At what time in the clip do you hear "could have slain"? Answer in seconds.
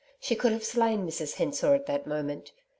0.35-1.05